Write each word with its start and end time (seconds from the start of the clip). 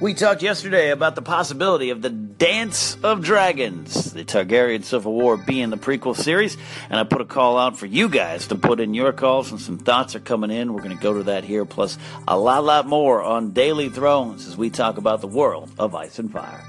We 0.00 0.14
talked 0.14 0.42
yesterday 0.42 0.90
about 0.90 1.16
the 1.16 1.22
possibility 1.22 1.90
of 1.90 2.02
the 2.02 2.10
Dance 2.10 2.96
of 3.02 3.20
Dragons, 3.20 4.12
the 4.12 4.24
Targaryen 4.24 4.84
Civil 4.84 5.12
War 5.12 5.36
being 5.36 5.70
the 5.70 5.76
prequel 5.76 6.14
series, 6.14 6.56
and 6.88 7.00
I 7.00 7.02
put 7.02 7.20
a 7.20 7.24
call 7.24 7.58
out 7.58 7.76
for 7.76 7.86
you 7.86 8.08
guys 8.08 8.46
to 8.46 8.54
put 8.54 8.78
in 8.78 8.94
your 8.94 9.12
calls, 9.12 9.50
and 9.50 9.60
some 9.60 9.76
thoughts 9.76 10.14
are 10.14 10.20
coming 10.20 10.52
in. 10.52 10.72
We're 10.72 10.82
going 10.82 10.96
to 10.96 11.02
go 11.02 11.14
to 11.14 11.24
that 11.24 11.42
here, 11.42 11.64
plus 11.64 11.98
a 12.28 12.38
lot, 12.38 12.62
lot 12.62 12.86
more 12.86 13.24
on 13.24 13.50
Daily 13.50 13.88
Thrones 13.88 14.46
as 14.46 14.56
we 14.56 14.70
talk 14.70 14.98
about 14.98 15.20
the 15.20 15.26
world 15.26 15.68
of 15.80 15.96
Ice 15.96 16.20
and 16.20 16.30
Fire. 16.30 16.64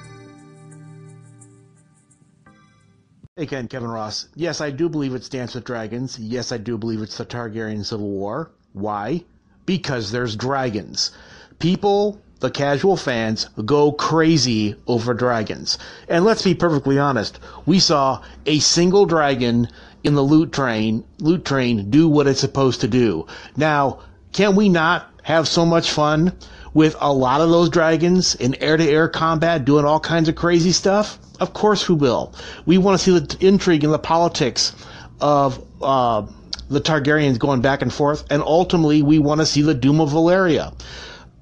Hey 3.35 3.45
Ken, 3.45 3.67
Kevin 3.67 3.89
Ross. 3.89 4.27
Yes, 4.33 4.59
I 4.59 4.71
do 4.71 4.89
believe 4.89 5.13
it's 5.13 5.29
Dance 5.29 5.53
with 5.53 5.65
Dragons. 5.65 6.17
Yes, 6.17 6.51
I 6.51 6.57
do 6.57 6.79
believe 6.79 7.03
it's 7.03 7.19
the 7.19 7.27
Targaryen 7.27 7.85
Civil 7.85 8.09
War. 8.09 8.49
Why? 8.73 9.23
Because 9.67 10.11
there's 10.11 10.35
dragons. 10.35 11.11
People 11.59 12.19
the 12.39 12.49
casual 12.49 12.95
fans 12.95 13.47
go 13.65 13.91
crazy 13.91 14.75
over 14.87 15.13
dragons. 15.13 15.77
And 16.07 16.23
let's 16.23 16.43
be 16.43 16.55
perfectly 16.55 16.97
honest, 16.97 17.39
we 17.65 17.79
saw 17.79 18.21
a 18.45 18.59
single 18.59 19.05
dragon 19.05 19.67
in 20.03 20.15
the 20.15 20.21
loot 20.21 20.51
train, 20.53 21.03
loot 21.19 21.43
train 21.43 21.89
do 21.89 22.07
what 22.07 22.27
it's 22.27 22.39
supposed 22.39 22.81
to 22.81 22.87
do. 22.87 23.27
Now, 23.57 23.99
can 24.31 24.55
we 24.55 24.69
not 24.69 25.11
have 25.23 25.47
so 25.47 25.65
much 25.65 25.91
fun 25.91 26.33
with 26.73 26.95
a 27.01 27.11
lot 27.11 27.41
of 27.41 27.49
those 27.49 27.69
dragons 27.69 28.35
in 28.35 28.55
air-to-air 28.55 29.09
combat 29.09 29.65
doing 29.65 29.85
all 29.85 29.99
kinds 29.99 30.29
of 30.29 30.35
crazy 30.35 30.71
stuff? 30.71 31.19
Of 31.39 31.53
course 31.53 31.89
we 31.89 31.95
will. 31.95 32.33
We 32.65 32.77
want 32.77 32.99
to 32.99 33.03
see 33.03 33.19
the 33.19 33.45
intrigue 33.45 33.83
and 33.83 33.93
the 33.93 33.99
politics 33.99 34.73
of 35.19 35.63
uh, 35.81 36.25
the 36.69 36.79
Targaryens 36.79 37.39
going 37.39 37.61
back 37.61 37.81
and 37.81 37.91
forth, 37.91 38.23
and 38.29 38.41
ultimately 38.41 39.01
we 39.01 39.19
want 39.19 39.41
to 39.41 39.45
see 39.45 39.61
the 39.61 39.73
doom 39.73 39.99
of 39.99 40.09
Valyria 40.09 40.73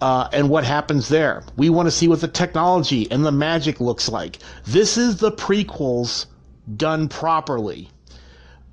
uh, 0.01 0.29
and 0.31 0.49
what 0.49 0.63
happens 0.63 1.09
there. 1.09 1.43
We 1.55 1.69
want 1.69 1.87
to 1.87 1.91
see 1.91 2.07
what 2.07 2.21
the 2.21 2.27
technology 2.27 3.09
and 3.11 3.25
the 3.25 3.31
magic 3.31 3.79
looks 3.79 4.09
like. 4.09 4.39
This 4.65 4.97
is 4.97 5.17
the 5.17 5.31
prequels 5.31 6.27
done 6.75 7.07
properly, 7.07 7.89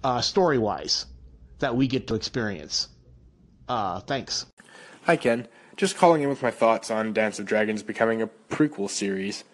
uh, 0.02 0.20
story 0.20 0.58
wise, 0.58 1.06
that 1.60 1.76
we 1.76 1.86
get 1.86 2.06
to 2.08 2.14
experience. 2.14 2.88
Uh, 3.68 4.00
thanks. 4.00 4.46
Hi, 5.04 5.16
Ken. 5.16 5.48
Just 5.76 5.96
calling 5.96 6.22
in 6.22 6.28
with 6.28 6.42
my 6.42 6.50
thoughts 6.50 6.90
on 6.90 7.12
Dance 7.12 7.38
of 7.38 7.46
Dragons 7.46 7.82
becoming 7.82 8.22
a 8.22 8.28
prequel 8.48 8.88
series. 8.88 9.44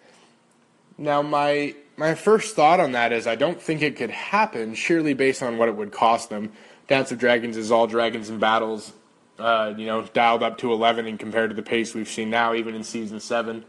Now, 0.97 1.21
my 1.21 1.75
my 1.97 2.15
first 2.15 2.55
thought 2.55 2.79
on 2.79 2.91
that 2.91 3.11
is 3.11 3.27
I 3.27 3.35
don't 3.35 3.61
think 3.61 3.81
it 3.81 3.95
could 3.95 4.11
happen, 4.11 4.75
surely 4.75 5.13
based 5.13 5.41
on 5.41 5.57
what 5.57 5.69
it 5.69 5.75
would 5.75 5.91
cost 5.91 6.29
them. 6.29 6.51
Dance 6.87 7.11
of 7.11 7.19
Dragons 7.19 7.57
is 7.57 7.71
all 7.71 7.87
dragons 7.87 8.29
and 8.29 8.39
battles 8.39 8.93
uh, 9.41 9.73
you 9.77 9.85
know, 9.85 10.03
dialed 10.03 10.43
up 10.43 10.57
to 10.59 10.71
11 10.71 11.07
and 11.07 11.19
compared 11.19 11.49
to 11.49 11.55
the 11.55 11.63
pace 11.63 11.93
we've 11.93 12.07
seen 12.07 12.29
now, 12.29 12.53
even 12.53 12.75
in 12.75 12.83
season 12.83 13.19
seven. 13.19 13.65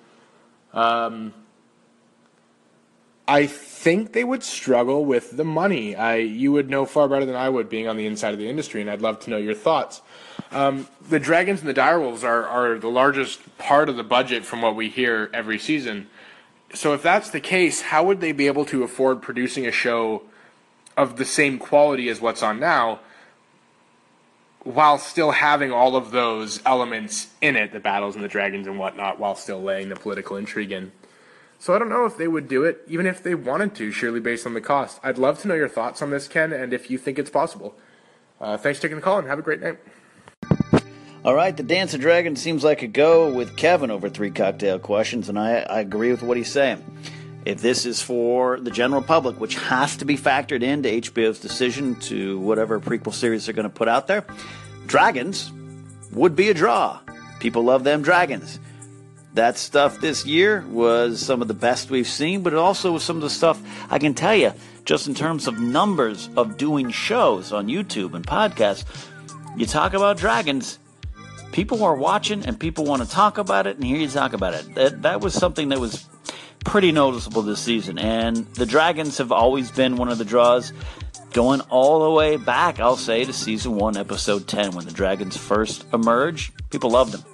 Um, 0.73 1.33
I 3.27 3.47
think 3.47 4.13
they 4.13 4.25
would 4.25 4.43
struggle 4.43 5.05
with 5.05 5.37
the 5.37 5.45
money. 5.45 5.95
I, 5.95 6.17
you 6.17 6.53
would 6.53 6.69
know 6.69 6.85
far 6.85 7.09
better 7.09 7.25
than 7.25 7.37
I 7.37 7.49
would, 7.49 7.69
being 7.69 7.89
on 7.89 7.97
the 7.97 8.07
inside 8.07 8.33
of 8.33 8.39
the 8.39 8.49
industry, 8.49 8.81
and 8.81 8.91
I'd 8.91 9.01
love 9.01 9.21
to 9.21 9.31
know 9.31 9.37
your 9.37 9.55
thoughts. 9.55 10.03
Um, 10.51 10.89
the 11.09 11.21
Dragons 11.21 11.61
and 11.61 11.69
the 11.69 11.75
Direwolves 11.75 12.25
are, 12.25 12.47
are 12.47 12.79
the 12.79 12.89
largest 12.89 13.59
part 13.59 13.89
of 13.89 13.97
the 13.97 14.03
budget 14.03 14.45
from 14.45 14.61
what 14.61 14.77
we 14.77 14.89
hear 14.89 15.31
every 15.33 15.59
season. 15.59 16.09
So 16.75 16.95
if 16.95 17.03
that's 17.03 17.31
the 17.31 17.41
case, 17.41 17.83
how 17.83 18.05
would 18.05 18.21
they 18.21 18.33
be 18.33 18.49
able 18.49 18.65
to 18.67 18.83
afford 18.83 19.23
producing 19.23 19.67
a 19.67 19.73
show 19.73 20.23
of 20.97 21.17
the 21.17 21.25
same 21.25 21.59
quality 21.59 22.09
as 22.09 22.21
what's 22.21 22.43
on 22.43 22.59
now? 22.59 23.01
While 24.65 24.99
still 24.99 25.33
having 25.33 25.73
all 25.73 25.97
of 25.97 26.11
those 26.11 26.61
elements 26.65 27.29
in 27.41 27.57
it, 27.57 27.73
the 27.73 27.81
battles 27.81 28.15
and 28.15 28.23
the 28.23 28.29
dragons 28.29 28.67
and 28.67 28.79
whatnot, 28.79 29.19
while 29.19 29.35
still 29.35 29.61
laying 29.61 29.89
the 29.89 29.97
political 29.97 30.37
intrigue 30.37 30.73
in. 30.73 30.93
So 31.59 31.75
I 31.75 31.79
don't 31.79 31.89
know 31.89 32.07
if 32.07 32.17
they 32.17 32.29
would 32.29 32.49
do 32.49 32.65
it, 32.65 32.83
even 32.89 33.07
if 33.07 33.23
they 33.23 33.35
wanted 33.35 33.75
to, 33.77 33.93
surely 33.93 34.21
based 34.21 34.47
on 34.47 34.55
the 34.55 34.61
cost. 34.61 34.99
I'd 35.03 35.19
love 35.19 35.41
to 35.43 35.49
know 35.49 35.55
your 35.55 35.69
thoughts 35.69 36.03
on 36.03 36.11
this, 36.11 36.27
Ken, 36.27 36.53
and 36.53 36.73
if 36.73 36.91
you 36.91 36.99
think 36.99 37.19
it's 37.19 37.31
possible. 37.31 37.75
Uh, 38.41 38.57
thanks 38.57 38.79
for 38.79 38.83
taking 38.83 38.97
the 38.97 39.03
call 39.03 39.19
and 39.19 39.29
have 39.29 39.39
a 39.39 39.43
great 39.43 39.61
night. 39.61 39.79
All 41.25 41.35
right, 41.35 41.57
the 41.57 41.63
Dance 41.63 41.95
of 41.95 42.01
Dragons 42.01 42.43
seems 42.43 42.65
like 42.65 42.83
a 42.83 42.89
go 42.89 43.33
with 43.33 43.57
Kevin 43.57 43.93
over 43.93 44.09
three 44.09 44.33
cocktail 44.33 44.81
questions, 44.81 45.29
and 45.29 45.39
I, 45.39 45.61
I 45.61 45.79
agree 45.79 46.11
with 46.11 46.23
what 46.25 46.37
he's 46.37 46.51
saying. 46.51 46.85
If 47.45 47.61
this 47.61 47.87
is 47.87 48.01
for 48.01 48.61
the 48.61 48.71
general 48.71 49.03
public, 49.03 49.41
which 49.41 49.57
has 49.57 49.97
to 49.97 50.05
be 50.05 50.17
factored 50.17 50.63
into 50.63 50.89
HBO's 50.89 51.41
decision 51.41 51.97
to 52.01 52.39
whatever 52.39 52.79
prequel 52.79 53.13
series 53.13 53.47
they're 53.47 53.55
going 53.55 53.65
to 53.65 53.75
put 53.75 53.89
out 53.89 54.07
there, 54.07 54.25
dragons 54.87 55.53
would 56.13 56.37
be 56.37 56.51
a 56.51 56.55
draw. 56.55 57.01
People 57.41 57.65
love 57.65 57.83
them 57.83 58.03
dragons. 58.03 58.61
That 59.35 59.57
stuff 59.57 60.01
this 60.01 60.25
year 60.25 60.65
was 60.69 61.21
some 61.21 61.43
of 61.43 61.49
the 61.49 61.55
best 61.55 61.91
we've 61.91 62.07
seen, 62.07 62.43
but 62.43 62.53
it 62.53 62.59
also 62.59 62.93
was 62.93 63.03
some 63.03 63.17
of 63.17 63.23
the 63.23 63.31
stuff 63.31 63.61
I 63.91 63.99
can 63.99 64.15
tell 64.15 64.37
you, 64.37 64.53
just 64.85 65.09
in 65.09 65.15
terms 65.15 65.49
of 65.49 65.59
numbers 65.59 66.29
of 66.37 66.57
doing 66.57 66.91
shows 66.91 67.53
on 67.53 67.67
YouTube 67.67 68.15
and 68.15 68.25
podcasts. 68.25 68.85
You 69.57 69.67
talk 69.67 69.95
about 69.95 70.17
dragons, 70.17 70.79
people 71.51 71.83
are 71.83 71.97
watching 71.97 72.45
and 72.45 72.59
people 72.59 72.85
want 72.85 73.03
to 73.03 73.09
talk 73.09 73.39
about 73.39 73.67
it 73.67 73.77
and 73.77 73.85
hear 73.85 73.99
you 73.99 74.09
talk 74.09 74.33
about 74.33 74.55
it. 74.55 74.75
That, 74.75 75.03
that 75.03 75.21
was 75.21 75.35
something 75.35 75.71
that 75.71 75.81
was 75.81 76.07
pretty 76.65 76.93
noticeable 76.93 77.43
this 77.43 77.61
season. 77.61 77.99
And 77.99 78.47
the 78.55 78.67
Dragons 78.67 79.19
have 79.19 79.33
always 79.33 79.71
been 79.71 79.97
one 79.97 80.09
of 80.09 80.19
the 80.19 80.25
draws 80.25 80.73
going 81.33 81.61
all 81.63 82.05
the 82.05 82.11
way 82.11 82.37
back, 82.37 82.81
I'll 82.81 82.97
say, 82.97 83.25
to 83.25 83.33
season 83.33 83.77
one, 83.77 83.97
episode 83.97 84.47
10, 84.47 84.73
when 84.73 84.85
the 84.85 84.93
Dragons 84.93 85.37
first 85.37 85.87
emerged. 85.93 86.53
People 86.71 86.91
loved 86.91 87.13
them. 87.13 87.25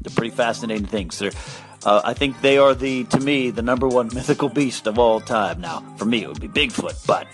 They're 0.00 0.14
pretty 0.14 0.34
fascinating 0.34 0.86
things. 0.86 1.18
They're, 1.18 1.32
uh, 1.84 2.02
I 2.04 2.14
think 2.14 2.40
they 2.40 2.58
are 2.58 2.74
the, 2.74 3.04
to 3.04 3.20
me, 3.20 3.50
the 3.50 3.62
number 3.62 3.88
one 3.88 4.08
mythical 4.14 4.48
beast 4.48 4.86
of 4.86 4.98
all 4.98 5.20
time. 5.20 5.60
Now, 5.60 5.80
for 5.96 6.04
me, 6.04 6.22
it 6.22 6.28
would 6.28 6.40
be 6.40 6.48
Bigfoot, 6.48 7.06
but 7.06 7.26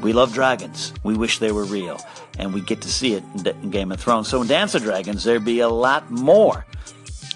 we 0.00 0.12
love 0.12 0.32
dragons. 0.32 0.92
We 1.02 1.14
wish 1.14 1.38
they 1.38 1.52
were 1.52 1.64
real. 1.64 2.00
And 2.38 2.54
we 2.54 2.60
get 2.60 2.80
to 2.82 2.88
see 2.88 3.14
it 3.14 3.22
in 3.44 3.70
Game 3.70 3.92
of 3.92 4.00
Thrones. 4.00 4.28
So 4.28 4.40
in 4.40 4.48
Dance 4.48 4.74
of 4.74 4.82
Dragons, 4.82 5.22
there'd 5.24 5.44
be 5.44 5.60
a 5.60 5.68
lot 5.68 6.10
more. 6.10 6.64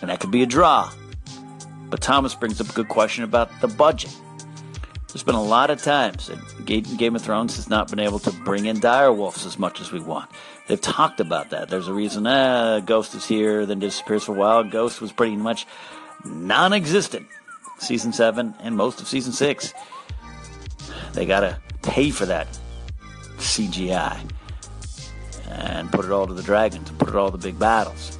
And 0.00 0.10
that 0.10 0.21
could 0.21 0.31
be 0.31 0.43
a 0.43 0.47
draw. 0.47 0.91
But 1.89 2.01
Thomas 2.01 2.35
brings 2.35 2.61
up 2.61 2.69
a 2.69 2.73
good 2.73 2.89
question 2.89 3.25
about 3.25 3.51
the 3.61 3.69
budget. 3.69 4.15
There's 5.09 5.23
been 5.23 5.35
a 5.35 5.43
lot 5.43 5.71
of 5.71 5.83
times 5.83 6.27
that 6.27 6.67
Game 6.67 7.17
of 7.17 7.23
Thrones 7.23 7.57
has 7.57 7.71
not 7.71 7.89
been 7.89 8.01
able 8.01 8.19
to 8.19 8.31
bring 8.45 8.67
in 8.67 8.81
direwolves 8.81 9.47
as 9.47 9.59
much 9.59 9.81
as 9.81 9.93
we 9.93 10.01
want. 10.01 10.29
They've 10.69 10.81
talked 10.81 11.21
about 11.21 11.51
that. 11.51 11.69
There's 11.69 11.89
a 11.89 11.95
reason, 11.95 12.27
eh, 12.27 12.81
Ghost 12.81 13.15
is 13.15 13.25
here, 13.25 13.65
then 13.65 13.79
disappears 13.79 14.25
for 14.25 14.33
a 14.33 14.39
while. 14.39 14.65
Ghost 14.65 15.01
was 15.01 15.13
pretty 15.13 15.37
much 15.37 15.67
non 16.25 16.73
existent 16.73 17.27
season 17.79 18.13
7 18.13 18.55
and 18.61 18.77
most 18.77 19.01
of 19.01 19.07
season 19.07 19.33
6. 19.33 19.73
They 21.13 21.25
got 21.25 21.41
to 21.41 21.59
pay 21.83 22.11
for 22.11 22.27
that 22.27 22.47
CGI 23.39 24.21
and 25.49 25.91
put 25.91 26.05
it 26.05 26.11
all 26.11 26.27
to 26.27 26.35
the 26.35 26.43
dragons 26.43 26.91
and 26.91 26.99
put 26.99 27.09
it 27.09 27.15
all 27.15 27.31
to 27.31 27.37
the 27.37 27.43
big 27.43 27.59
battles 27.59 28.19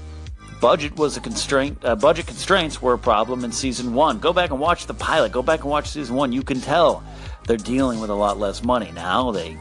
budget 0.61 0.97
was 0.97 1.17
a 1.17 1.21
constraint. 1.21 1.79
Uh, 1.85 1.95
budget 1.95 2.27
constraints 2.27 2.81
were 2.81 2.95
a 2.95 2.99
problem 2.99 3.45
in 3.45 3.53
season 3.53 3.95
one. 3.95 4.19
Go 4.19 4.33
back 4.33 4.51
and 4.51 4.61
watch 4.61 4.87
the 4.87 4.95
pilot. 4.95 5.33
Go 5.33 5.43
back 5.43 5.61
and 5.61 5.71
watch 5.71 5.89
season 5.89 6.17
one. 6.17 6.33
You 6.33 6.43
can 6.43 6.61
tell 6.61 7.03
they're 7.47 7.57
dealing 7.57 8.01
with 8.01 8.11
a 8.11 8.15
lot 8.15 8.39
less 8.39 8.63
money 8.63 8.91
now. 8.93 9.31
They 9.31 9.57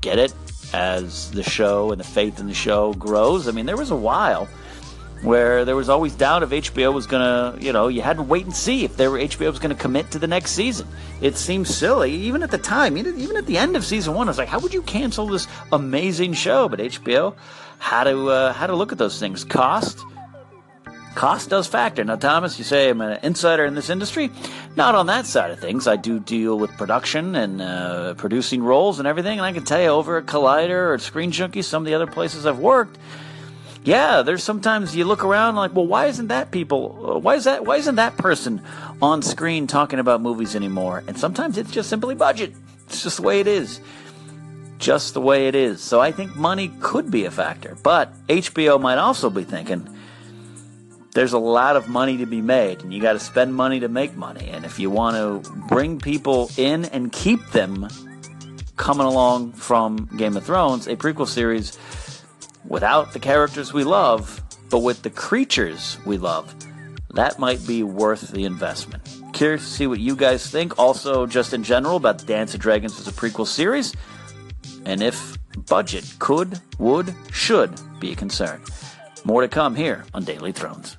get 0.00 0.18
it 0.18 0.32
as 0.72 1.30
the 1.30 1.42
show 1.42 1.90
and 1.92 2.00
the 2.00 2.04
faith 2.04 2.40
in 2.40 2.46
the 2.46 2.54
show 2.54 2.92
grows. 2.94 3.48
I 3.48 3.52
mean, 3.52 3.66
there 3.66 3.76
was 3.76 3.90
a 3.90 3.96
while 3.96 4.48
where 5.22 5.64
there 5.64 5.76
was 5.76 5.88
always 5.88 6.14
doubt 6.14 6.42
if 6.42 6.50
HBO 6.50 6.92
was 6.92 7.06
going 7.06 7.22
to, 7.22 7.64
you 7.64 7.72
know, 7.72 7.88
you 7.88 8.02
had 8.02 8.16
to 8.16 8.22
wait 8.22 8.44
and 8.44 8.54
see 8.54 8.84
if 8.84 8.96
they 8.96 9.08
were, 9.08 9.18
HBO 9.18 9.50
was 9.50 9.58
going 9.58 9.74
to 9.74 9.80
commit 9.80 10.10
to 10.10 10.18
the 10.18 10.26
next 10.26 10.52
season. 10.52 10.86
It 11.20 11.36
seems 11.36 11.74
silly, 11.74 12.12
even 12.12 12.42
at 12.42 12.50
the 12.50 12.58
time, 12.58 12.96
even 12.96 13.36
at 13.36 13.46
the 13.46 13.56
end 13.56 13.76
of 13.76 13.84
season 13.84 14.14
one. 14.14 14.28
I 14.28 14.30
was 14.30 14.38
like, 14.38 14.48
how 14.48 14.60
would 14.60 14.74
you 14.74 14.82
cancel 14.82 15.26
this 15.26 15.46
amazing 15.72 16.34
show? 16.34 16.68
But 16.68 16.80
HBO 16.80 17.34
had 17.78 18.04
to 18.04 18.28
uh, 18.28 18.52
had 18.52 18.68
to 18.68 18.76
look 18.76 18.92
at 18.92 18.98
those 18.98 19.18
things: 19.18 19.44
cost 19.44 20.04
Cost 21.16 21.48
does 21.48 21.66
factor. 21.66 22.04
Now, 22.04 22.16
Thomas, 22.16 22.58
you 22.58 22.64
say 22.64 22.90
I'm 22.90 23.00
an 23.00 23.18
insider 23.22 23.64
in 23.64 23.74
this 23.74 23.88
industry. 23.88 24.30
Not 24.76 24.94
on 24.94 25.06
that 25.06 25.24
side 25.24 25.50
of 25.50 25.58
things. 25.58 25.86
I 25.86 25.96
do 25.96 26.20
deal 26.20 26.58
with 26.58 26.70
production 26.76 27.34
and 27.34 27.62
uh, 27.62 28.14
producing 28.14 28.62
roles 28.62 28.98
and 28.98 29.08
everything. 29.08 29.38
And 29.38 29.46
I 29.46 29.52
can 29.52 29.64
tell 29.64 29.80
you 29.80 29.88
over 29.88 30.18
at 30.18 30.26
Collider 30.26 30.90
or 30.90 30.94
at 30.94 31.00
Screen 31.00 31.30
Junkie, 31.30 31.62
some 31.62 31.82
of 31.82 31.86
the 31.86 31.94
other 31.94 32.06
places 32.06 32.44
I've 32.44 32.58
worked, 32.58 32.98
yeah, 33.82 34.20
there's 34.22 34.42
sometimes 34.44 34.94
you 34.94 35.06
look 35.06 35.24
around 35.24 35.54
like, 35.56 35.74
well, 35.74 35.86
why 35.86 36.06
isn't 36.06 36.26
that 36.28 36.50
people? 36.50 37.12
uh, 37.14 37.18
Why 37.18 37.36
is 37.36 37.44
that? 37.44 37.64
Why 37.64 37.76
isn't 37.76 37.94
that 37.94 38.18
person 38.18 38.60
on 39.00 39.22
screen 39.22 39.66
talking 39.66 39.98
about 39.98 40.20
movies 40.20 40.54
anymore? 40.54 41.02
And 41.06 41.18
sometimes 41.18 41.56
it's 41.56 41.70
just 41.70 41.88
simply 41.88 42.14
budget. 42.14 42.52
It's 42.88 43.02
just 43.02 43.16
the 43.16 43.22
way 43.22 43.40
it 43.40 43.46
is. 43.46 43.80
Just 44.78 45.14
the 45.14 45.22
way 45.22 45.48
it 45.48 45.54
is. 45.54 45.80
So 45.80 45.98
I 45.98 46.12
think 46.12 46.36
money 46.36 46.72
could 46.80 47.10
be 47.10 47.24
a 47.24 47.30
factor, 47.30 47.74
but 47.82 48.12
HBO 48.26 48.78
might 48.78 48.98
also 48.98 49.30
be 49.30 49.44
thinking 49.44 49.88
there's 51.16 51.32
a 51.32 51.38
lot 51.38 51.76
of 51.76 51.88
money 51.88 52.18
to 52.18 52.26
be 52.26 52.42
made, 52.42 52.82
and 52.82 52.92
you 52.92 53.00
got 53.00 53.14
to 53.14 53.18
spend 53.18 53.54
money 53.54 53.80
to 53.80 53.88
make 53.88 54.14
money. 54.16 54.50
And 54.50 54.66
if 54.66 54.78
you 54.78 54.90
want 54.90 55.16
to 55.16 55.50
bring 55.66 55.98
people 55.98 56.50
in 56.58 56.84
and 56.84 57.10
keep 57.10 57.40
them 57.52 57.88
coming 58.76 59.06
along 59.06 59.52
from 59.52 60.10
Game 60.18 60.36
of 60.36 60.44
Thrones, 60.44 60.86
a 60.86 60.94
prequel 60.94 61.26
series 61.26 61.78
without 62.66 63.14
the 63.14 63.18
characters 63.18 63.72
we 63.72 63.82
love, 63.82 64.42
but 64.68 64.80
with 64.80 65.04
the 65.04 65.08
creatures 65.08 65.96
we 66.04 66.18
love, 66.18 66.54
that 67.14 67.38
might 67.38 67.66
be 67.66 67.82
worth 67.82 68.28
the 68.32 68.44
investment. 68.44 69.02
Curious 69.32 69.62
to 69.62 69.70
see 69.70 69.86
what 69.86 70.00
you 70.00 70.16
guys 70.16 70.50
think. 70.50 70.78
Also, 70.78 71.24
just 71.24 71.54
in 71.54 71.64
general, 71.64 71.96
about 71.96 72.26
Dance 72.26 72.52
of 72.52 72.60
Dragons 72.60 73.00
as 73.00 73.08
a 73.08 73.12
prequel 73.12 73.46
series, 73.46 73.94
and 74.84 75.02
if 75.02 75.38
budget 75.66 76.04
could, 76.18 76.60
would, 76.78 77.14
should 77.32 77.72
be 78.00 78.12
a 78.12 78.14
concern. 78.14 78.60
More 79.24 79.40
to 79.40 79.48
come 79.48 79.74
here 79.74 80.04
on 80.12 80.22
Daily 80.22 80.52
Thrones. 80.52 80.98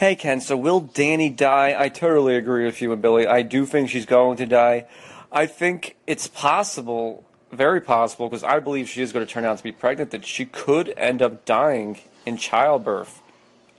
Hey 0.00 0.16
Ken, 0.16 0.40
so 0.40 0.56
will 0.56 0.80
Dany 0.80 1.36
die? 1.36 1.76
I 1.78 1.90
totally 1.90 2.34
agree 2.34 2.64
with 2.64 2.80
you 2.80 2.90
and 2.90 3.02
Billy. 3.02 3.26
I 3.26 3.42
do 3.42 3.66
think 3.66 3.90
she's 3.90 4.06
going 4.06 4.38
to 4.38 4.46
die. 4.46 4.86
I 5.30 5.44
think 5.44 5.96
it's 6.06 6.26
possible, 6.26 7.24
very 7.52 7.82
possible, 7.82 8.28
because 8.28 8.42
I 8.42 8.60
believe 8.60 8.88
she 8.88 9.02
is 9.02 9.12
going 9.12 9.26
to 9.26 9.30
turn 9.30 9.44
out 9.44 9.58
to 9.58 9.62
be 9.62 9.72
pregnant, 9.72 10.10
that 10.12 10.24
she 10.24 10.46
could 10.46 10.94
end 10.96 11.20
up 11.20 11.44
dying 11.44 12.00
in 12.24 12.38
childbirth. 12.38 13.20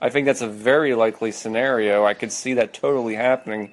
I 0.02 0.10
think 0.10 0.26
that's 0.26 0.42
a 0.42 0.48
very 0.48 0.96
likely 0.96 1.30
scenario. 1.30 2.04
I 2.04 2.14
could 2.14 2.32
see 2.32 2.54
that 2.54 2.74
totally 2.74 3.14
happening. 3.14 3.72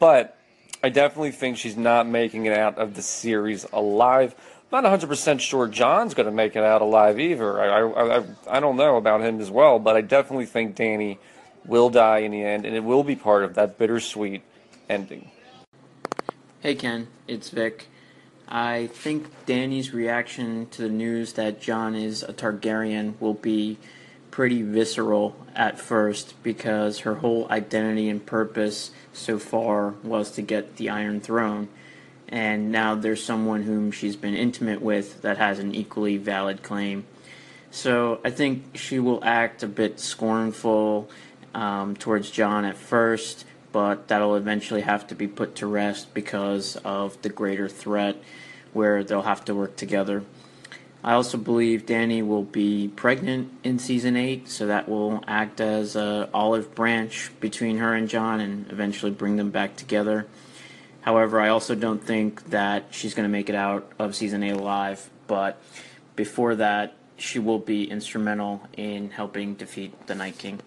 But 0.00 0.36
I 0.82 0.88
definitely 0.88 1.30
think 1.30 1.58
she's 1.58 1.76
not 1.76 2.08
making 2.08 2.46
it 2.46 2.58
out 2.58 2.76
of 2.76 2.94
the 2.94 3.02
series 3.02 3.64
alive. 3.72 4.34
Not 4.72 4.82
100% 4.82 5.38
sure 5.38 5.68
Jon's 5.68 6.14
going 6.14 6.26
to 6.26 6.32
make 6.32 6.56
it 6.56 6.64
out 6.64 6.82
alive 6.82 7.20
either. 7.20 7.60
I, 7.60 7.66
I, 7.66 8.18
I, 8.18 8.24
I 8.48 8.60
don't 8.60 8.76
know 8.76 8.96
about 8.96 9.20
him 9.20 9.40
as 9.40 9.48
well, 9.48 9.78
but 9.78 9.94
I 9.94 10.00
definitely 10.00 10.46
think 10.46 10.74
Dany 10.74 11.18
will 11.64 11.88
die 11.88 12.18
in 12.18 12.32
the 12.32 12.42
end, 12.42 12.66
and 12.66 12.74
it 12.74 12.82
will 12.82 13.04
be 13.04 13.14
part 13.14 13.44
of 13.44 13.54
that 13.54 13.78
bittersweet 13.78 14.42
ending. 14.88 15.30
Hey 16.60 16.74
Ken, 16.74 17.06
it's 17.28 17.50
Vic. 17.50 17.86
I 18.48 18.88
think 18.88 19.28
Dany's 19.46 19.94
reaction 19.94 20.66
to 20.70 20.82
the 20.82 20.88
news 20.88 21.34
that 21.34 21.60
Jon 21.60 21.94
is 21.94 22.24
a 22.24 22.32
Targaryen 22.32 23.14
will 23.20 23.34
be 23.34 23.78
pretty 24.30 24.62
visceral 24.62 25.36
at 25.54 25.78
first 25.78 26.40
because 26.42 27.00
her 27.00 27.16
whole 27.16 27.46
identity 27.50 28.08
and 28.08 28.24
purpose 28.24 28.90
so 29.12 29.38
far 29.38 29.90
was 30.02 30.30
to 30.32 30.42
get 30.42 30.76
the 30.76 30.88
Iron 30.88 31.20
Throne. 31.20 31.68
And 32.28 32.70
now 32.70 32.94
there's 32.94 33.22
someone 33.22 33.64
whom 33.64 33.90
she's 33.90 34.16
been 34.16 34.34
intimate 34.34 34.80
with 34.80 35.22
that 35.22 35.38
has 35.38 35.58
an 35.58 35.74
equally 35.74 36.16
valid 36.16 36.62
claim. 36.62 37.04
So 37.72 38.20
I 38.24 38.30
think 38.30 38.76
she 38.76 38.98
will 38.98 39.22
act 39.24 39.62
a 39.62 39.68
bit 39.68 40.00
scornful 40.00 41.08
um, 41.54 41.96
towards 41.96 42.30
Jon 42.30 42.64
at 42.64 42.76
first, 42.76 43.44
but 43.72 44.08
that'll 44.08 44.36
eventually 44.36 44.82
have 44.82 45.06
to 45.08 45.14
be 45.14 45.26
put 45.26 45.56
to 45.56 45.66
rest 45.66 46.14
because 46.14 46.76
of 46.76 47.20
the 47.22 47.28
greater 47.28 47.68
threat 47.68 48.16
where 48.72 49.02
they'll 49.02 49.22
have 49.22 49.44
to 49.46 49.54
work 49.54 49.76
together. 49.76 50.22
I 51.02 51.14
also 51.14 51.38
believe 51.38 51.86
Dany 51.86 52.26
will 52.26 52.42
be 52.42 52.88
pregnant 52.88 53.52
in 53.64 53.78
season 53.78 54.16
8, 54.16 54.48
so 54.48 54.66
that 54.66 54.88
will 54.88 55.24
act 55.26 55.60
as 55.60 55.96
a 55.96 56.28
olive 56.34 56.74
branch 56.74 57.30
between 57.40 57.78
her 57.78 57.94
and 57.94 58.08
Jon 58.08 58.40
and 58.40 58.70
eventually 58.70 59.10
bring 59.10 59.36
them 59.36 59.50
back 59.50 59.76
together. 59.76 60.26
However, 61.00 61.40
I 61.40 61.48
also 61.48 61.74
don't 61.74 62.04
think 62.04 62.50
that 62.50 62.88
she's 62.90 63.14
going 63.14 63.24
to 63.24 63.32
make 63.32 63.48
it 63.48 63.54
out 63.54 63.90
of 63.98 64.14
season 64.14 64.42
8 64.42 64.50
alive, 64.50 65.08
but 65.26 65.58
before 66.16 66.54
that, 66.56 66.94
she 67.16 67.38
will 67.38 67.58
be 67.58 67.90
instrumental 67.90 68.68
in 68.76 69.10
helping 69.10 69.54
defeat 69.54 70.06
the 70.06 70.14
Night 70.14 70.36
King. 70.36 70.60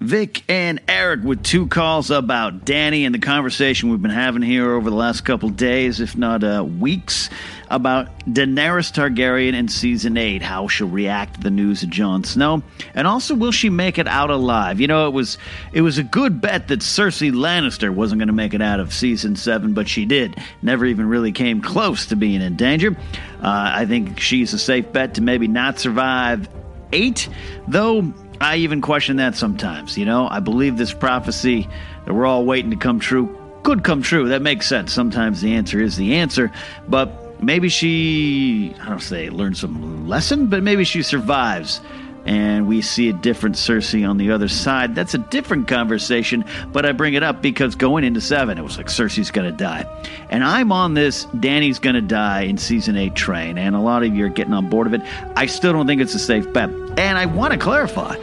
Vic 0.00 0.42
and 0.48 0.80
Eric 0.88 1.22
with 1.24 1.42
two 1.42 1.66
calls 1.66 2.10
about 2.10 2.64
Dany 2.64 3.04
and 3.04 3.14
the 3.14 3.18
conversation 3.18 3.90
we've 3.90 4.00
been 4.00 4.10
having 4.10 4.40
here 4.40 4.72
over 4.72 4.88
the 4.88 4.96
last 4.96 5.26
couple 5.26 5.50
days, 5.50 6.00
if 6.00 6.16
not 6.16 6.42
uh, 6.42 6.64
weeks, 6.64 7.28
about 7.68 8.06
Daenerys 8.20 8.90
Targaryen 8.92 9.52
in 9.52 9.68
season 9.68 10.16
eight, 10.16 10.40
how 10.40 10.68
she'll 10.68 10.88
react 10.88 11.34
to 11.34 11.40
the 11.42 11.50
news 11.50 11.82
of 11.82 11.90
Jon 11.90 12.24
Snow, 12.24 12.62
and 12.94 13.06
also 13.06 13.34
will 13.34 13.52
she 13.52 13.68
make 13.68 13.98
it 13.98 14.08
out 14.08 14.30
alive? 14.30 14.80
You 14.80 14.86
know, 14.86 15.06
it 15.06 15.12
was 15.12 15.36
it 15.74 15.82
was 15.82 15.98
a 15.98 16.02
good 16.02 16.40
bet 16.40 16.68
that 16.68 16.80
Cersei 16.80 17.30
Lannister 17.30 17.94
wasn't 17.94 18.20
going 18.20 18.28
to 18.28 18.32
make 18.32 18.54
it 18.54 18.62
out 18.62 18.80
of 18.80 18.94
season 18.94 19.36
seven, 19.36 19.74
but 19.74 19.86
she 19.86 20.06
did. 20.06 20.34
Never 20.62 20.86
even 20.86 21.10
really 21.10 21.32
came 21.32 21.60
close 21.60 22.06
to 22.06 22.16
being 22.16 22.40
in 22.40 22.56
danger. 22.56 22.96
Uh, 23.42 23.70
I 23.74 23.84
think 23.84 24.18
she's 24.18 24.54
a 24.54 24.58
safe 24.58 24.90
bet 24.92 25.14
to 25.16 25.20
maybe 25.20 25.46
not 25.46 25.78
survive 25.78 26.48
eight, 26.90 27.28
though. 27.68 28.14
I 28.40 28.56
even 28.56 28.80
question 28.80 29.16
that 29.16 29.36
sometimes. 29.36 29.98
You 29.98 30.06
know, 30.06 30.26
I 30.28 30.40
believe 30.40 30.76
this 30.76 30.94
prophecy 30.94 31.68
that 32.06 32.14
we're 32.14 32.26
all 32.26 32.44
waiting 32.44 32.70
to 32.70 32.76
come 32.76 32.98
true 32.98 33.36
could 33.62 33.84
come 33.84 34.02
true. 34.02 34.28
That 34.28 34.42
makes 34.42 34.66
sense. 34.66 34.92
Sometimes 34.92 35.40
the 35.40 35.54
answer 35.54 35.80
is 35.80 35.96
the 35.96 36.14
answer, 36.16 36.50
but 36.88 37.42
maybe 37.42 37.68
she, 37.68 38.74
I 38.80 38.88
don't 38.88 39.00
say 39.00 39.28
learn 39.28 39.54
some 39.54 40.08
lesson, 40.08 40.46
but 40.46 40.62
maybe 40.62 40.84
she 40.84 41.02
survives 41.02 41.80
and 42.24 42.68
we 42.68 42.82
see 42.82 43.08
a 43.08 43.12
different 43.12 43.56
Cersei 43.56 44.08
on 44.08 44.18
the 44.18 44.30
other 44.30 44.48
side. 44.48 44.94
That's 44.94 45.14
a 45.14 45.18
different 45.18 45.68
conversation, 45.68 46.44
but 46.72 46.84
I 46.84 46.92
bring 46.92 47.14
it 47.14 47.22
up 47.22 47.42
because 47.42 47.74
going 47.74 48.04
into 48.04 48.20
seven, 48.20 48.58
it 48.58 48.62
was 48.62 48.76
like 48.76 48.86
Cersei's 48.86 49.30
going 49.30 49.50
to 49.50 49.56
die. 49.56 49.84
And 50.28 50.44
I'm 50.44 50.72
on 50.72 50.94
this 50.94 51.26
Dany's 51.26 51.78
going 51.78 51.94
to 51.94 52.02
die 52.02 52.42
in 52.42 52.58
season 52.58 52.96
eight 52.96 53.14
train, 53.14 53.58
and 53.58 53.74
a 53.74 53.80
lot 53.80 54.02
of 54.02 54.14
you 54.14 54.26
are 54.26 54.30
getting 54.30 54.54
on 54.54 54.68
board 54.68 54.86
of 54.86 54.94
it. 54.94 55.02
I 55.36 55.46
still 55.46 55.72
don't 55.72 55.86
think 55.86 56.00
it's 56.00 56.14
a 56.14 56.18
safe 56.18 56.50
bet. 56.52 56.70
And 56.70 57.18
I 57.18 57.26
want 57.26 57.52
to 57.52 57.58
clarify 57.58 58.16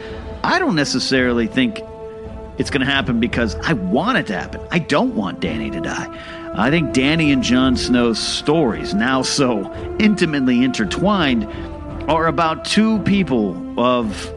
I 0.44 0.58
don't 0.58 0.76
necessarily 0.76 1.46
think 1.46 1.80
it's 2.58 2.70
going 2.70 2.80
to 2.80 2.90
happen 2.90 3.20
because 3.20 3.54
I 3.56 3.72
want 3.72 4.18
it 4.18 4.26
to 4.28 4.38
happen. 4.38 4.60
I 4.70 4.78
don't 4.78 5.14
want 5.14 5.40
Dany 5.40 5.70
to 5.72 5.80
die. 5.80 6.52
I 6.54 6.70
think 6.70 6.90
Dany 6.92 7.32
and 7.32 7.42
Jon 7.42 7.76
Snow's 7.76 8.18
stories, 8.18 8.94
now 8.94 9.22
so 9.22 9.72
intimately 9.98 10.64
intertwined, 10.64 11.46
are 12.08 12.26
about 12.26 12.64
two 12.64 12.98
people 13.00 13.78
of, 13.78 14.32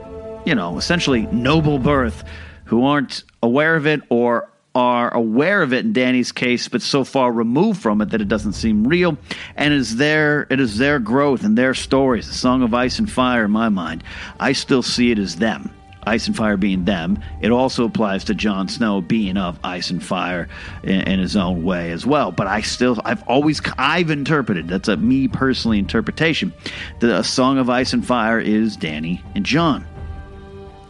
you 0.46 0.54
know, 0.54 0.78
essentially 0.78 1.25
noble 1.28 1.80
birth 1.80 2.24
who 2.66 2.84
aren't 2.84 3.24
aware 3.42 3.75
of 3.75 3.88
it 3.88 4.01
or 4.10 4.50
are 4.75 5.13
aware 5.13 5.62
of 5.62 5.74
it 5.74 5.86
in 5.86 5.94
Dany's 5.94 6.32
case, 6.32 6.68
but 6.68 6.82
so 6.82 7.04
far 7.04 7.32
removed 7.32 7.82
from 7.82 8.01
it 8.01 8.10
that 8.10 8.22
it 8.22 8.28
doesn't 8.28 8.54
seem 8.54 8.86
real. 8.86 9.18
And 9.56 9.74
it 9.74 9.78
is 9.78 9.96
their 9.96 10.48
it 10.50 10.60
is 10.60 10.78
their 10.78 11.00
growth 11.00 11.44
and 11.44 11.58
their 11.58 11.74
stories. 11.74 12.28
The 12.28 12.34
Song 12.34 12.62
of 12.62 12.74
Ice 12.74 13.00
and 13.00 13.10
Fire, 13.10 13.46
in 13.46 13.51
my 13.51 13.70
mind, 13.70 14.04
I 14.40 14.51
still 14.51 14.84
see 14.84 15.12
it 15.12 15.20
as 15.20 15.38
them. 15.38 15.70
Ice 16.03 16.27
and 16.27 16.36
Fire 16.36 16.58
being 16.58 16.86
them. 16.86 17.20
It 17.41 17.51
also 17.51 17.86
applies 17.86 18.24
to 18.25 18.36
Jon 18.36 18.67
Snow 18.67 19.01
being 19.01 19.38
of 19.38 19.60
Ice 19.63 19.89
and 19.89 20.03
Fire 20.03 20.50
in, 20.84 21.01
in, 21.01 21.20
his 21.20 21.36
own 21.36 21.63
way 21.63 21.91
as 21.91 22.05
well. 22.05 22.31
But 22.31 22.48
I 22.48 22.62
still, 22.62 23.00
I've 23.05 23.24
always, 23.27 23.62
I've 23.77 24.10
interpreted, 24.10 24.67
that's 24.67 24.88
a 24.88 24.98
me 24.98 25.27
personally 25.27 25.79
interpretation, 25.79 26.53
that 27.00 27.20
a 27.20 27.24
Song 27.24 27.58
of 27.58 27.70
Ice 27.70 27.93
and 27.93 28.05
Fire 28.05 28.39
is 28.39 28.77
Dany 28.77 29.22
and 29.36 29.46
Jon. 29.46 29.86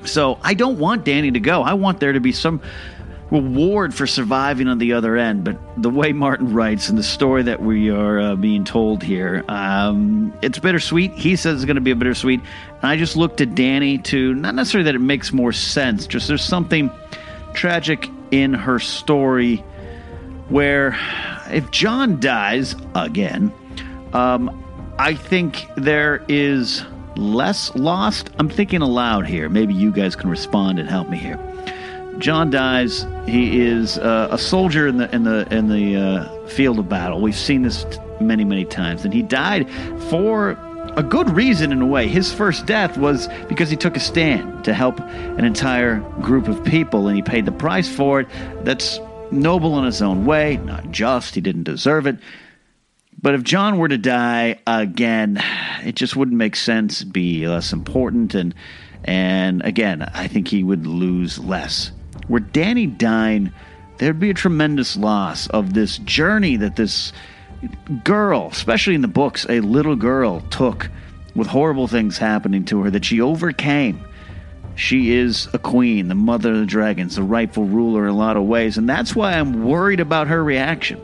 So 0.05 0.39
I 0.41 0.53
don't 0.53 0.79
want 0.79 1.05
Dany 1.05 1.33
to 1.33 1.39
go. 1.39 1.61
I 1.61 1.73
want 1.73 1.99
there 1.99 2.13
to 2.13 2.19
be 2.19 2.31
some 2.31 2.61
reward 3.31 3.95
for 3.95 4.05
surviving 4.05 4.67
on 4.67 4.77
the 4.77 4.93
other 4.93 5.17
end. 5.17 5.43
But 5.43 5.57
the 5.81 5.89
way 5.89 6.11
Martin 6.11 6.53
writes 6.53 6.89
and 6.89 6.97
the 6.97 7.03
story 7.03 7.43
that 7.43 7.61
we 7.61 7.89
are 7.89 8.19
uh, 8.19 8.35
being 8.35 8.65
told 8.65 9.01
here, 9.01 9.43
um, 9.47 10.33
it's 10.41 10.59
bittersweet. 10.59 11.13
He 11.13 11.35
says 11.35 11.55
it's 11.55 11.65
going 11.65 11.75
to 11.75 11.81
be 11.81 11.91
a 11.91 11.95
bittersweet. 11.95 12.41
And 12.41 12.91
I 12.91 12.97
just 12.97 13.15
look 13.15 13.37
to 13.37 13.47
Dany 13.47 14.03
to 14.05 14.33
not 14.35 14.53
necessarily 14.53 14.85
that 14.85 14.95
it 14.95 14.99
makes 14.99 15.31
more 15.31 15.53
sense, 15.53 16.05
just 16.05 16.27
there's 16.27 16.43
something 16.43 16.91
tragic 17.53 18.09
in 18.31 18.53
her 18.53 18.79
story 18.79 19.57
where 20.49 20.97
if 21.49 21.71
Jon 21.71 22.19
dies 22.19 22.75
again, 22.95 23.53
um, 24.13 24.63
I 24.99 25.15
think 25.15 25.65
there 25.77 26.23
is 26.27 26.83
less 27.15 27.73
lost. 27.75 28.29
I'm 28.39 28.49
thinking 28.49 28.81
aloud 28.81 29.25
here. 29.25 29.49
Maybe 29.49 29.73
you 29.73 29.91
guys 29.91 30.15
can 30.15 30.29
respond 30.29 30.79
and 30.79 30.89
help 30.89 31.09
me 31.09 31.17
here. 31.17 31.39
Jon 32.21 32.51
dies. 32.51 33.05
He 33.25 33.59
is 33.61 33.97
uh, 33.97 34.27
a 34.29 34.37
soldier 34.37 34.87
in 34.87 34.97
the 34.97 35.13
in 35.13 35.23
the 35.23 35.51
in 35.51 35.69
the 35.69 35.95
uh, 35.95 36.47
field 36.47 36.77
of 36.77 36.87
battle. 36.87 37.19
We've 37.19 37.35
seen 37.35 37.63
this 37.63 37.85
many 38.19 38.45
many 38.45 38.63
times, 38.63 39.03
and 39.03 39.13
he 39.13 39.23
died 39.23 39.69
for 40.09 40.51
a 40.95 41.03
good 41.03 41.29
reason 41.31 41.71
in 41.71 41.81
a 41.81 41.85
way. 41.85 42.07
His 42.07 42.31
first 42.31 42.65
death 42.65 42.97
was 42.97 43.27
because 43.47 43.69
he 43.69 43.75
took 43.75 43.97
a 43.97 43.99
stand 43.99 44.65
to 44.65 44.73
help 44.73 44.99
an 44.99 45.45
entire 45.45 45.99
group 46.21 46.47
of 46.47 46.63
people 46.63 47.07
and 47.07 47.15
he 47.15 47.23
paid 47.23 47.45
the 47.45 47.51
price 47.51 47.87
for 47.87 48.19
it. 48.19 48.27
That's 48.63 48.99
noble 49.31 49.79
in 49.79 49.85
his 49.85 50.01
own 50.01 50.25
way, 50.25 50.57
not 50.57 50.91
just, 50.91 51.35
he 51.35 51.41
didn't 51.41 51.63
deserve 51.63 52.07
it. 52.07 52.17
But 53.21 53.35
if 53.35 53.43
Jon 53.43 53.77
were 53.77 53.87
to 53.87 53.97
die 53.97 54.59
again, 54.67 55.41
it 55.83 55.95
just 55.95 56.15
wouldn't 56.15 56.37
make 56.37 56.55
sense, 56.55 57.03
be 57.03 57.47
less 57.47 57.71
important 57.71 58.35
and 58.35 58.53
and 59.03 59.63
again, 59.63 60.03
I 60.13 60.27
think 60.27 60.47
he 60.47 60.63
would 60.63 60.85
lose 60.85 61.39
less. 61.39 61.91
Were 62.29 62.39
Dany 62.39 62.97
dying, 62.97 63.51
there'd 63.97 64.19
be 64.19 64.29
a 64.29 64.35
tremendous 64.35 64.95
loss 64.97 65.47
of 65.47 65.73
this 65.73 65.97
journey 65.99 66.55
that 66.57 66.75
this 66.75 67.13
girl, 68.03 68.49
especially 68.51 68.95
in 68.95 69.01
the 69.01 69.07
books, 69.07 69.45
a 69.49 69.59
little 69.59 69.95
girl 69.95 70.41
took 70.49 70.89
with 71.35 71.47
horrible 71.47 71.87
things 71.87 72.17
happening 72.17 72.65
to 72.65 72.81
her 72.81 72.89
that 72.89 73.05
she 73.05 73.21
overcame. 73.21 74.03
She 74.75 75.11
is 75.11 75.47
a 75.53 75.59
queen, 75.59 76.07
the 76.07 76.15
mother 76.15 76.53
of 76.53 76.59
the 76.59 76.65
dragons, 76.65 77.15
the 77.15 77.23
rightful 77.23 77.65
ruler 77.65 78.05
in 78.05 78.11
a 78.11 78.17
lot 78.17 78.37
of 78.37 78.43
ways, 78.43 78.77
and 78.77 78.87
that's 78.87 79.15
why 79.15 79.33
I'm 79.33 79.65
worried 79.65 79.99
about 79.99 80.27
her 80.27 80.43
reaction. 80.43 80.99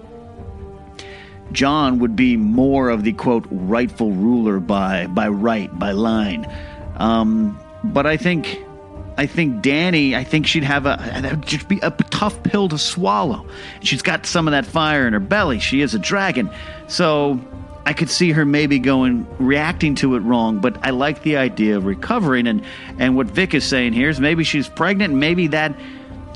Jon 1.51 1.99
would 1.99 2.15
be 2.15 2.35
more 2.35 2.89
of 2.89 3.03
the 3.03 3.13
quote 3.13 3.45
rightful 3.49 4.11
ruler 4.11 4.59
by 4.59 5.07
by 5.07 5.27
right 5.27 5.77
by 5.77 5.91
line, 5.91 6.51
um, 6.97 7.59
but 7.83 8.05
I 8.05 8.17
think 8.17 8.59
I 9.17 9.25
think 9.25 9.63
Dany, 9.63 10.13
I 10.13 10.23
think 10.23 10.45
she'd 10.45 10.63
have 10.63 10.85
a 10.85 10.97
that 11.01 11.31
would 11.31 11.45
just 11.45 11.67
be 11.67 11.79
a 11.81 11.89
tough 11.89 12.41
pill 12.43 12.69
to 12.69 12.77
swallow. 12.77 13.47
She's 13.81 14.03
got 14.03 14.27
some 14.27 14.47
of 14.47 14.51
that 14.51 14.65
fire 14.65 15.07
in 15.07 15.13
her 15.13 15.19
belly. 15.19 15.59
She 15.59 15.81
is 15.81 15.95
a 15.95 15.99
dragon, 15.99 16.51
so 16.87 17.39
I 17.85 17.93
could 17.93 18.11
see 18.11 18.31
her 18.31 18.45
maybe 18.45 18.77
going 18.77 19.25
reacting 19.39 19.95
to 19.95 20.15
it 20.15 20.19
wrong. 20.19 20.59
But 20.59 20.77
I 20.85 20.91
like 20.91 21.23
the 21.23 21.37
idea 21.37 21.77
of 21.77 21.85
recovering, 21.85 22.45
and 22.45 22.63
and 22.99 23.15
what 23.15 23.25
Vic 23.27 23.55
is 23.55 23.63
saying 23.63 23.93
here 23.93 24.09
is 24.09 24.19
maybe 24.19 24.43
she's 24.43 24.69
pregnant, 24.69 25.15
maybe 25.15 25.47
that 25.47 25.75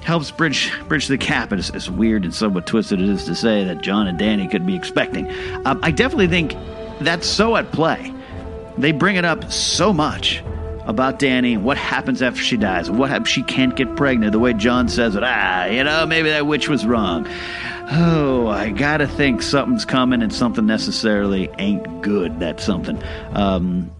helps 0.02 0.32
bridge 0.32 0.72
bridge 0.88 1.06
the 1.06 1.18
gap. 1.18 1.54
As, 1.54 1.70
as 1.70 1.90
weird 1.92 2.24
and 2.24 2.34
somewhat 2.34 2.66
twisted 2.66 3.00
it 3.00 3.10
is 3.10 3.26
to 3.26 3.36
say 3.36 3.64
that 3.64 3.82
Jon 3.82 4.08
and 4.08 4.20
Dany 4.20 4.50
could 4.50 4.66
be 4.66 4.76
expecting, 4.76 5.30
um, 5.68 5.80
I 5.84 5.92
definitely 5.92 6.30
think 6.30 6.56
that's 7.00 7.28
so 7.28 7.58
at 7.58 7.72
play. 7.72 8.12
They 8.80 8.92
bring 8.92 9.18
it 9.18 9.26
up 9.26 9.52
so 9.52 9.94
much 9.94 10.42
about 10.86 11.20
Dany, 11.20 11.58
what 11.58 11.78
happens 11.78 12.22
after 12.22 12.42
she 12.42 12.58
dies, 12.58 12.90
what 12.90 13.28
she 13.28 13.44
can't 13.44 13.76
get 13.76 13.96
pregnant, 13.96 14.32
the 14.32 14.40
way 14.40 14.54
Jon 14.54 14.88
says 14.90 15.16
it, 15.16 15.24
ah, 15.24 15.66
you 15.66 15.84
know, 15.84 16.06
maybe 16.06 16.30
that 16.30 16.48
witch 16.48 16.70
was 16.70 16.86
wrong. 16.86 17.28
Oh, 17.94 18.48
I 18.48 18.70
gotta 18.70 19.08
think 19.08 19.42
something's 19.42 19.86
coming 19.86 20.22
and 20.22 20.34
something 20.34 20.66
necessarily 20.66 21.50
ain't 21.60 22.02
good. 22.02 22.40
that 22.40 22.60
something. 22.60 23.02
Um, 23.34 23.92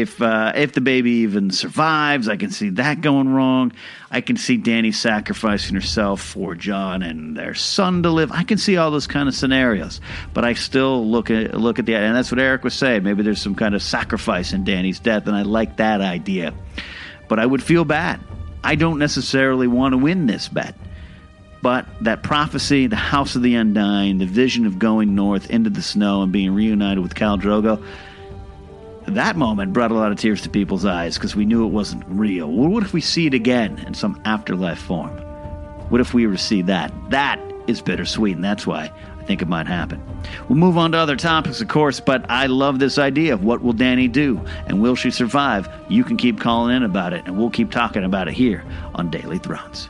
if 0.00 0.20
uh, 0.20 0.52
if 0.54 0.72
the 0.72 0.80
baby 0.80 1.10
even 1.22 1.50
survives, 1.50 2.28
I 2.28 2.36
can 2.36 2.50
see 2.50 2.70
that 2.70 3.00
going 3.00 3.28
wrong. 3.28 3.72
I 4.10 4.20
can 4.20 4.36
see 4.36 4.58
Dany 4.58 4.94
sacrificing 4.94 5.74
herself 5.74 6.20
for 6.20 6.54
Jon 6.54 7.02
and 7.02 7.36
their 7.36 7.54
son 7.54 8.02
to 8.04 8.10
live. 8.10 8.30
I 8.32 8.44
can 8.44 8.58
see 8.58 8.76
all 8.76 8.90
those 8.90 9.06
kind 9.06 9.28
of 9.28 9.34
scenarios, 9.34 10.00
but 10.32 10.44
I 10.44 10.54
still 10.54 11.08
look 11.08 11.30
at 11.30 11.54
look 11.54 11.78
at 11.78 11.86
the 11.86 11.94
and 11.94 12.16
that's 12.16 12.30
what 12.30 12.40
Eric 12.40 12.64
was 12.64 12.74
saying. 12.74 13.02
Maybe 13.02 13.22
there's 13.22 13.42
some 13.42 13.54
kind 13.54 13.74
of 13.74 13.82
sacrifice 13.82 14.52
in 14.52 14.64
Dany's 14.64 15.00
death, 15.00 15.26
and 15.26 15.36
I 15.36 15.42
like 15.42 15.76
that 15.76 16.00
idea. 16.00 16.54
But 17.28 17.38
I 17.38 17.46
would 17.46 17.62
feel 17.62 17.84
bad. 17.84 18.20
I 18.62 18.76
don't 18.76 18.98
necessarily 18.98 19.66
want 19.66 19.92
to 19.92 19.98
win 19.98 20.26
this 20.26 20.48
bet. 20.48 20.74
But 21.60 21.86
that 22.02 22.22
prophecy, 22.22 22.88
the 22.88 22.96
House 22.96 23.36
of 23.36 23.42
the 23.42 23.54
Undying, 23.54 24.18
the 24.18 24.26
vision 24.26 24.66
of 24.66 24.78
going 24.78 25.14
north 25.14 25.48
into 25.48 25.70
the 25.70 25.80
snow 25.80 26.22
and 26.22 26.30
being 26.30 26.54
reunited 26.54 27.02
with 27.02 27.14
Khal 27.14 27.40
Drogo, 27.40 27.82
that 29.06 29.36
moment 29.36 29.72
brought 29.72 29.90
a 29.90 29.94
lot 29.94 30.12
of 30.12 30.18
tears 30.18 30.42
to 30.42 30.50
people's 30.50 30.84
eyes 30.84 31.16
because 31.16 31.36
we 31.36 31.44
knew 31.44 31.64
it 31.64 31.70
wasn't 31.70 32.04
real. 32.06 32.50
Well, 32.50 32.68
what 32.68 32.82
if 32.82 32.92
we 32.92 33.00
see 33.00 33.26
it 33.26 33.34
again 33.34 33.78
in 33.86 33.94
some 33.94 34.20
afterlife 34.24 34.78
form? 34.78 35.10
What 35.90 36.00
if 36.00 36.14
we 36.14 36.26
receive 36.26 36.66
that? 36.66 36.92
That 37.10 37.40
is 37.66 37.82
bittersweet, 37.82 38.36
and 38.36 38.44
that's 38.44 38.66
why 38.66 38.90
I 39.18 39.22
think 39.24 39.42
it 39.42 39.48
might 39.48 39.66
happen. 39.66 40.02
We'll 40.48 40.58
move 40.58 40.78
on 40.78 40.92
to 40.92 40.98
other 40.98 41.16
topics, 41.16 41.60
of 41.60 41.68
course, 41.68 42.00
but 42.00 42.24
I 42.30 42.46
love 42.46 42.78
this 42.78 42.98
idea 42.98 43.34
of 43.34 43.44
what 43.44 43.62
will 43.62 43.74
Dany 43.74 44.10
do 44.10 44.40
and 44.66 44.80
will 44.80 44.96
she 44.96 45.10
survive? 45.10 45.68
You 45.88 46.04
can 46.04 46.16
keep 46.16 46.40
calling 46.40 46.76
in 46.76 46.82
about 46.82 47.12
it, 47.12 47.24
and 47.26 47.38
we'll 47.38 47.50
keep 47.50 47.70
talking 47.70 48.04
about 48.04 48.28
it 48.28 48.34
here 48.34 48.64
on 48.94 49.10
Daily 49.10 49.38
Thrones. 49.38 49.88